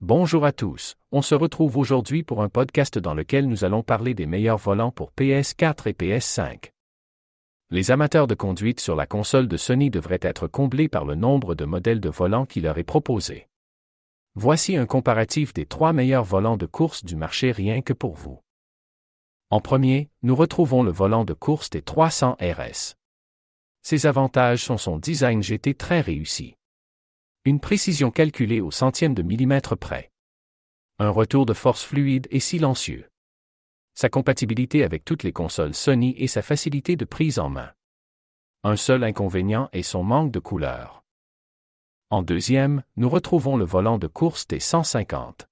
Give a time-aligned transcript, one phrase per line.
[0.00, 4.14] Bonjour à tous, on se retrouve aujourd'hui pour un podcast dans lequel nous allons parler
[4.14, 6.70] des meilleurs volants pour PS4 et PS5.
[7.70, 11.56] Les amateurs de conduite sur la console de Sony devraient être comblés par le nombre
[11.56, 13.48] de modèles de volants qui leur est proposé.
[14.36, 18.40] Voici un comparatif des trois meilleurs volants de course du marché rien que pour vous.
[19.50, 22.94] En premier, nous retrouvons le volant de course des 300 RS.
[23.82, 26.54] Ses avantages sont son design GT très réussi.
[27.44, 30.10] Une précision calculée au centième de millimètre près.
[30.98, 33.08] Un retour de force fluide et silencieux.
[33.94, 37.72] Sa compatibilité avec toutes les consoles Sony et sa facilité de prise en main.
[38.64, 41.04] Un seul inconvénient est son manque de couleur.
[42.10, 45.48] En deuxième, nous retrouvons le volant de course des 150.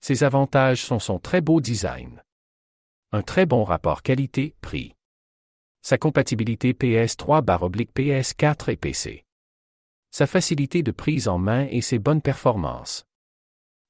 [0.00, 2.22] Ses avantages sont son très beau design.
[3.12, 4.94] Un très bon rapport qualité-prix.
[5.82, 9.23] Sa compatibilité PS3-PS4 et PC
[10.14, 13.04] sa facilité de prise en main et ses bonnes performances.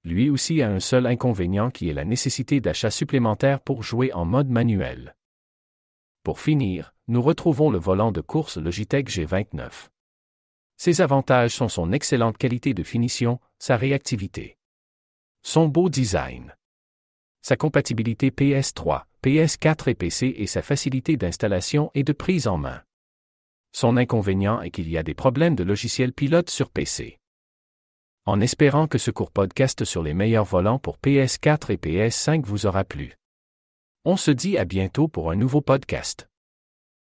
[0.05, 4.25] Lui aussi a un seul inconvénient qui est la nécessité d'achat supplémentaires pour jouer en
[4.25, 5.16] mode manuel.
[6.22, 9.91] Pour finir, nous retrouvons le volant de course Logitech G29.
[10.78, 14.56] Ses avantages sont son excellente qualité de finition, sa réactivité,
[15.42, 16.56] son beau design,
[17.42, 22.83] sa compatibilité PS3, PS4 et PC et sa facilité d'installation et de prise en main.
[23.75, 27.19] Son inconvénient est qu'il y a des problèmes de logiciel pilote sur PC.
[28.25, 32.66] En espérant que ce court podcast sur les meilleurs volants pour PS4 et PS5 vous
[32.66, 33.16] aura plu.
[34.05, 36.28] On se dit à bientôt pour un nouveau podcast.